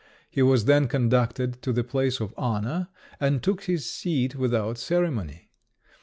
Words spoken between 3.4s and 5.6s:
took his seat without ceremony.